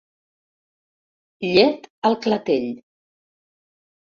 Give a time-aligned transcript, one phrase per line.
[1.51, 2.67] «Llet al clatell».